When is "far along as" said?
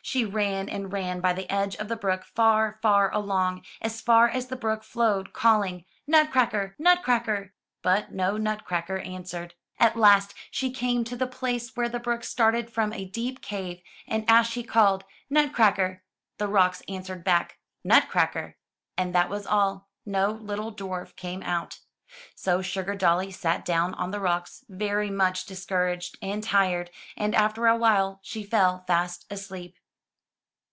2.80-4.00